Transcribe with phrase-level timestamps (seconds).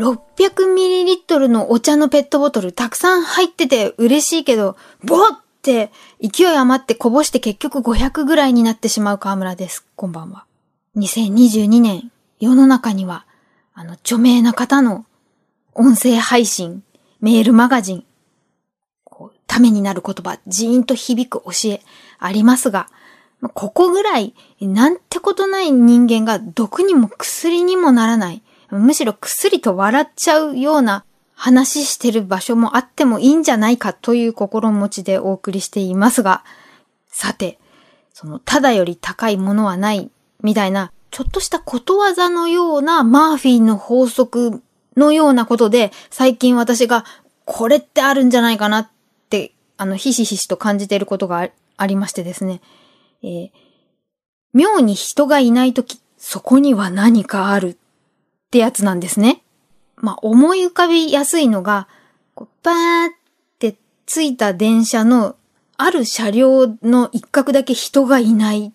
[0.00, 5.92] 600ml のお茶のペットボトルたくさん入ってて嬉しいけど、ボッって
[6.22, 9.86] 勢い余ってこぼして結局500ぐらいになってしまう河村です。
[9.96, 10.46] こんばんは。
[10.96, 12.10] 2022年、
[12.40, 13.26] 世の中には、
[13.74, 15.04] あの、著名な方の
[15.74, 16.82] 音声配信、
[17.20, 18.04] メールマガジン、
[19.04, 21.82] こうためになる言葉、ジーンと響く教え
[22.18, 22.88] ありますが、
[23.52, 28.42] ここぐらい、なんてことない人間が毒にも薬にもならない。
[28.70, 31.04] むしろ薬と笑っちゃうような
[31.34, 36.44] 話してる場所もあってもいいんじゃないかという心持ちでお送りしていますが、
[37.08, 37.58] さて、
[38.12, 40.10] その、ただより高いものはない、
[40.42, 44.62] みたいな、ちょっとしたことわざのようなマーフィーの法則
[44.96, 47.04] のようなことで、最近私が、
[47.46, 48.90] これってあるんじゃないかなっ
[49.30, 52.60] て、あの、ひしひしと感じていることがありましてですね。
[53.22, 53.50] えー、
[54.52, 57.78] 妙に人がいないとき、そこには何かある
[58.50, 59.42] ってやつなんですね。
[59.94, 61.86] まあ、思い浮かびやすいのが、
[62.34, 63.10] こうバーっ
[63.60, 65.36] てついた電車の
[65.76, 68.72] ある車両の一角だけ人がいない。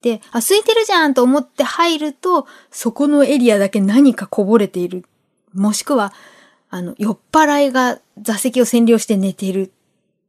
[0.00, 5.04] で、あ、空いてるじゃんと思って入ると、そこのエリアだけ何かこぼれている。
[5.52, 6.14] もしくは、
[6.70, 9.70] あの、酔っ払いが座席を占領して寝ている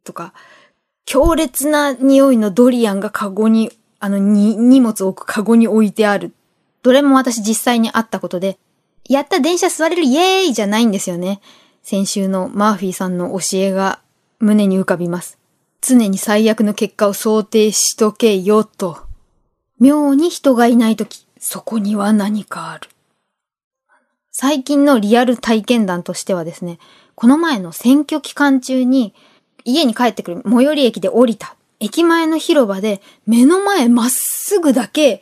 [0.04, 0.34] とか、
[1.06, 6.34] 強烈な匂いのドリアンがカゴに、あの、に、荷物を置くカゴに置いてある。
[6.84, 8.60] どれも私実際にあったことで、
[9.08, 11.40] やった電車座れるイエーイじゃないんですよね。
[11.84, 14.00] 先週のマーフィーさんの教えが
[14.40, 15.38] 胸に浮かびます。
[15.82, 19.04] 常に最悪の結果を想定しとけよと。
[19.80, 22.90] 妙に人がいないとき、そこには何かある。
[24.32, 26.80] 最近のリアル体験談としてはですね、
[27.14, 29.14] この前の選挙期間中に
[29.64, 31.56] 家に帰ってくる最寄り駅で降りた。
[31.80, 35.22] 駅前の広場で目の前まっすぐだけ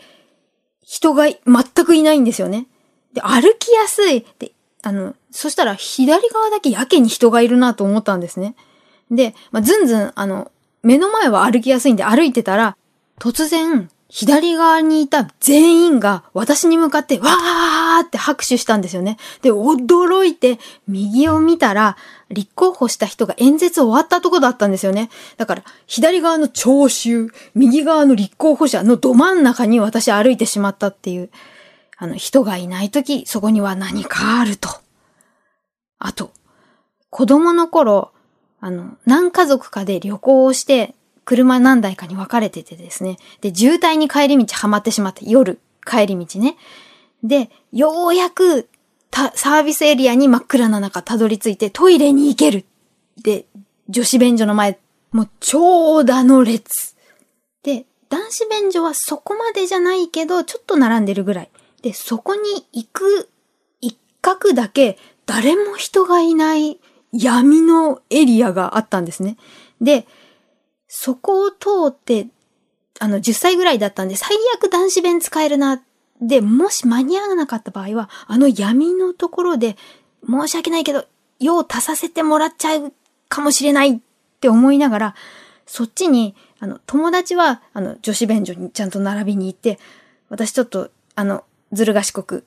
[0.81, 2.67] 人が全くいないんですよね。
[3.13, 4.25] で、歩きやすい。
[4.39, 8.55] で、あの、そしたら左側だけやけに人がいるなと思ったんですね。
[9.09, 10.51] で、まあ、ずんずん、あの、
[10.81, 12.75] 目の前は歩きやすいんで歩いてたら、
[13.19, 19.17] 突然、左側にいた全員が私に向かってわーって拍手したんですよね。
[19.41, 21.97] で、驚いて右を見たら、
[22.29, 25.09] 立候補した人が演説終わったとこだったんですよね。
[25.37, 31.31] だから、左側の聴衆、右側の立候補者のど真ん中に私歩いてしまったっていう。
[32.03, 34.67] あの、人がいないとき、そこには何かあると。
[35.99, 36.33] あと、
[37.09, 38.11] 子供の頃、
[38.59, 43.19] あの、何家族かで旅行をして、車何台かに分かれててですね。
[43.39, 46.57] で、渋滞に帰り道はまってしまって、夜、帰り道ね。
[47.23, 48.67] で、ようやく、
[49.09, 52.65] サービスエリアに真っ暗な中たどり着いてトイレに行ける。
[53.21, 53.45] で、
[53.87, 54.77] 女子便所の前、
[55.13, 56.97] もう長蛇の列。
[57.63, 61.49] で、男子便所はそこまでじゃないけど、ちょっと並んでるぐらい。
[61.83, 63.29] で、そこに行く
[63.81, 66.79] 一角だけ誰も人がいない
[67.11, 69.37] 闇のエリアがあったんですね。
[69.79, 70.07] で、
[70.87, 72.27] そこを通って、
[72.99, 75.83] あの、10歳ぐらいだったんで、最悪男子弁使えるな。
[76.21, 79.75] で、もし間に合わなかった場合は、あの闇のところで、
[80.27, 81.05] 申し訳ないけど、
[81.39, 82.93] 用を足させてもらっちゃう
[83.27, 83.99] かもしれないっ
[84.39, 85.15] て思いながら、
[85.65, 89.79] そっちに、あの、友達は、あの、女子便所にちゃんと並びに行って、
[90.29, 91.43] 私ちょっと、あの、
[91.73, 92.45] ずる賢く、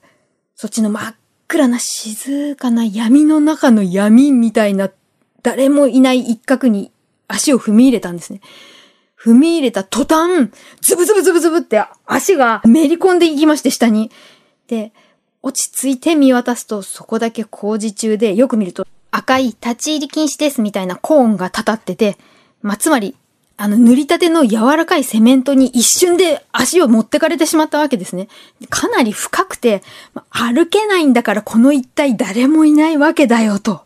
[0.55, 1.15] そっちの真っ
[1.47, 4.91] 暗な静かな闇の中の闇みたいな、
[5.43, 6.91] 誰もいない一角に
[7.27, 8.41] 足を踏み入れたんですね。
[9.19, 10.51] 踏み入れた途端、
[10.81, 14.11] ズブズブズブズブって足がめり込んでいきまして、下に。
[14.67, 14.91] で、
[15.41, 22.17] 落ち着いて見渡すと、そこだけ工事中で、よく見ると赤い立ち入り禁止ですみたいなコーンが立たってて、
[22.61, 23.15] まあ、つまり、
[23.59, 28.27] あの、塗りたての柔らかいセメントに一瞬で足を持ってかれてしまったわけですね。
[28.69, 29.81] かなり深くて、
[30.29, 33.81] 歩けないんだからこの一帯誰もいないわけだよと。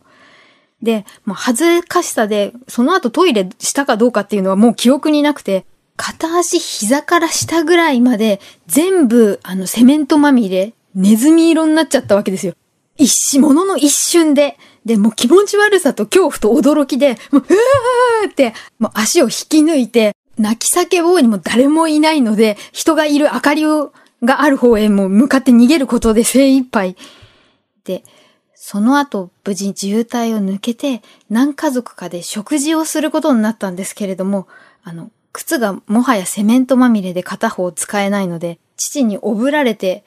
[0.82, 5.66] で、もう恥ずかしさで、その後トイレしたかどうかっていうのはもう記憶になくて、
[5.96, 12.56] 片足膝から下ぐらいまで全部あのセメントまみれ、ネズミ色になっちゃったわけですよ。
[12.98, 23.94] 一瞬、ものの一瞬で、で、もう気持ち悪さと恐怖と驚きで、もう、うーって、もう足を引き抜いて、泣き叫ぼうにも誰もいないので、人がいる明かりを、
[24.24, 26.96] がある方へも向かって逃げることで精一杯。
[27.84, 28.04] で、
[28.56, 34.48] その後、無事渋滞を抜けて、何家族かで食事をすることになったんですけれども、
[34.84, 40.04] あの、靴がもはやセメントまみれで片方使えないので、父におぶられて、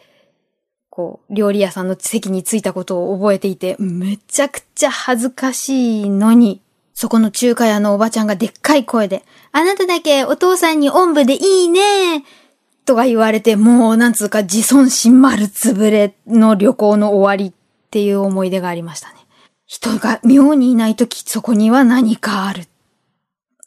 [0.95, 6.61] こう、料理屋さんの席に着いたことを覚えていて、めちゃくちゃ恥ずかしいのに、
[6.95, 12.25] そこの中華屋のおばちゃんがでっかい声で、あなただけお父さんにおんぶでいいね
[12.85, 17.53] とか言われて、もうなんつうか自尊心丸つぶれの旅行の終わりっ
[17.91, 19.17] ていう思い出がありましたね。
[19.67, 22.69] 人が妙にいないとき、そこには何かある。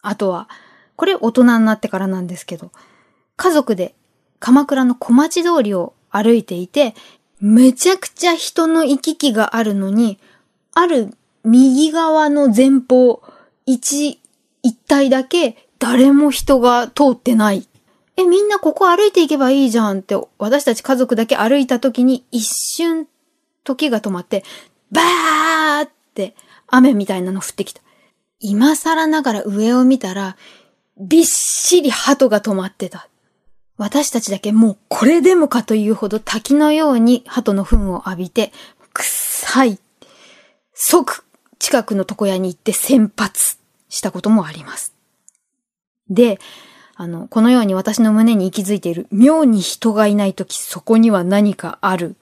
[0.02, 0.48] あとは、
[0.96, 2.72] これ大人になってからなんですけど、
[3.36, 3.96] 家族で
[4.40, 6.96] 鎌倉の小町通りを歩いていて、
[7.40, 10.20] めちゃくちゃ人の行き来があるのに、
[10.74, 11.14] ある
[11.44, 13.22] 右側の前方、
[13.66, 14.20] 一、
[14.64, 17.68] 一体だけ誰も人が通ってない。
[18.16, 23.08] え、みんなここ歩いていけばいいじゃんって、私たち家族だけ歩いた時に一瞬
[23.64, 24.44] 時が止まって、
[24.92, 26.36] バーって
[26.68, 27.82] 雨みたいなの降ってきた。
[28.40, 30.36] 今更ながら上を見たら、
[31.00, 33.08] びっしり鳩が止まってた。
[33.78, 38.52] 私たちだけもうこれでもかというほど滝のように鳩の糞を浴びて、
[38.94, 39.80] 臭い。
[40.74, 41.26] 即
[41.60, 43.58] 近くの床屋に行って先発
[43.90, 44.94] したこともあります。
[46.10, 46.40] で、
[46.96, 52.16] あの、このように私の胸に息づいている妙に人がいないときそこには何かある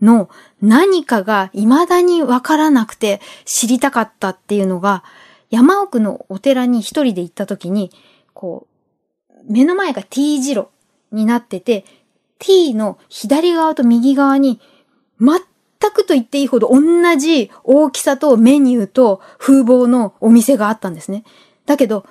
[0.00, 0.28] の
[0.60, 5.02] 何かが未だにわからなくて知りたかったっていうのが
[5.50, 7.90] 山奥のお寺に一人で行ったときに
[8.32, 8.66] こ
[9.48, 10.68] う目の前が T 字路
[11.14, 11.84] になってて
[12.38, 14.60] T の左側と右側に
[15.20, 15.40] 全
[15.92, 21.24] くと言っていいほど同じ大きさとメニューと風貌のお店があったんですね。
[21.66, 22.06] だけど、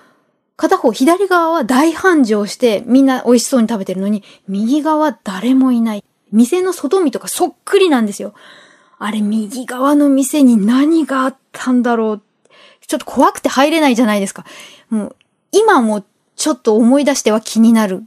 [0.56, 6.04] 片方左側は大繁盛してみんな美味しそうに食べてるのに、右側誰もいない。
[6.32, 8.34] 店の外見とかそっくりなんですよ。
[8.98, 12.22] あれ右側の店に何があったんだろう。
[12.88, 14.46] ちょっと怖くて入れないじゃないですか。
[14.90, 15.16] もう、
[15.52, 16.04] 今も
[16.36, 18.04] ちょっと思い出しては気になる。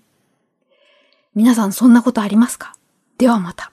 [1.36, 2.74] 皆さんそんなことありますか？
[3.18, 3.70] ではまた。